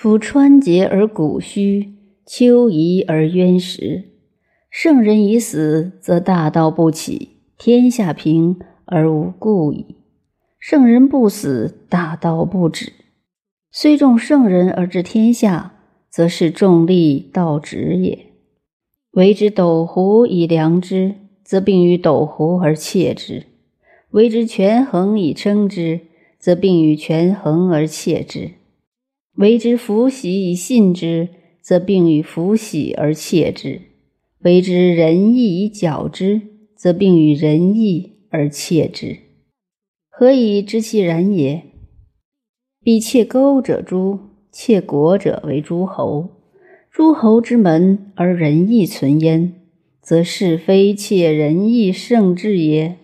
[0.00, 1.92] 夫川节而谷虚，
[2.24, 4.04] 丘夷而渊实。
[4.70, 9.96] 圣人已死，则大道不起，天下平而无故矣。
[10.58, 12.94] 圣人不死，大道不止。
[13.70, 15.74] 虽重圣人而治天下，
[16.08, 18.32] 则是重利道止也。
[19.10, 23.42] 为之斗狐以量之，则并于斗狐而窃之；
[24.12, 26.00] 为之权衡以称之，
[26.38, 28.52] 则并于权衡而窃之；
[29.36, 31.28] 为之福喜以信之，
[31.62, 33.80] 则并于福喜而窃之；
[34.40, 36.42] 为之仁义以矫之，
[36.76, 39.16] 则并于仁义而窃之。
[40.08, 41.62] 何以知其然也？
[42.82, 44.18] 彼窃钩者诛，
[44.50, 46.28] 窃国者为诸侯。
[46.90, 49.54] 诸侯之门而仁义存焉，
[50.02, 52.96] 则是非窃仁义圣治也。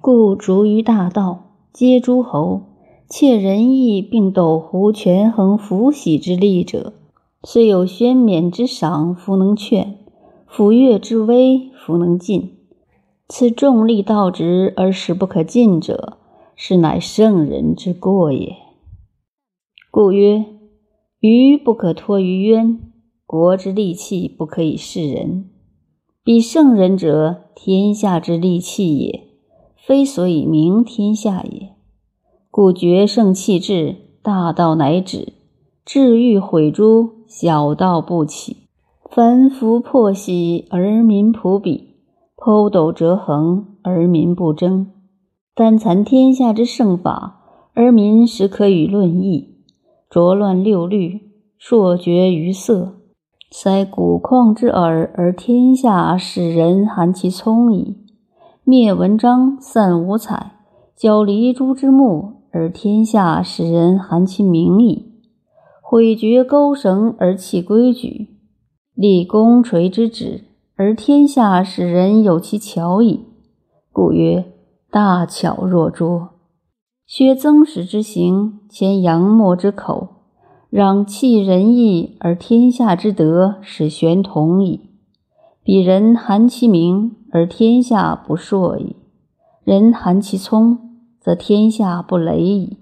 [0.00, 2.75] 故逐于大道，皆诸侯；
[3.08, 6.92] 窃仁义并斗狐权衡福喜之利者，
[7.44, 9.98] 虽有宣冕之赏，弗能劝；
[10.50, 12.58] 抚乐之威，弗能进。
[13.28, 16.18] 此重利道直而使不可进者，
[16.56, 18.56] 是乃圣人之过也。
[19.92, 20.44] 故曰：
[21.20, 22.80] 鱼不可脱于渊。
[23.24, 25.50] 国之利器不可以示人，
[26.24, 29.28] 彼圣人者，天下之利器也，
[29.76, 31.75] 非所以明天下也。
[32.56, 35.34] 故决胜气至，大道乃止；
[35.84, 38.56] 至欲毁诸，小道不起。
[39.10, 41.82] 凡夫破喜而民普鄙，
[42.34, 44.86] 剖斗折衡而民不争。
[45.54, 47.42] 但残天下之圣法，
[47.74, 49.58] 而民实可与论议；
[50.08, 51.20] 浊乱六律，
[51.58, 52.94] 朔绝于色。
[53.50, 57.98] 塞古旷之耳，而天下使人含其聪矣；
[58.64, 60.52] 灭文章，散五彩，
[60.96, 65.12] 交离珠之目，而天下使人含其名矣；
[65.82, 68.28] 毁绝钩绳而弃规矩，
[68.94, 70.44] 立功垂之旨，
[70.76, 73.24] 而天下使人有其巧矣。
[73.92, 74.52] 故曰：
[74.90, 76.30] 大巧若拙。
[77.06, 80.08] 削曾史之行，牵杨墨之口。
[80.72, 84.90] 攘弃仁义而天下之德，使玄同矣。
[85.62, 88.96] 彼人含其名而天下不硕矣；
[89.64, 90.85] 人含其聪，
[91.26, 92.76] 则天下不雷矣；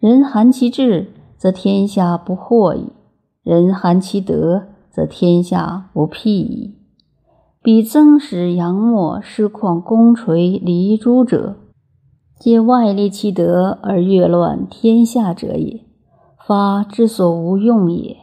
[0.00, 2.92] 人含其智，则天下不惑矣；
[3.42, 6.78] 人含其德，则天下不辟矣。
[7.62, 11.56] 彼曾使杨墨失旷功垂离诸者，
[12.40, 15.82] 皆外利其德而越乱天下者也。
[16.46, 18.16] 发之所无用也。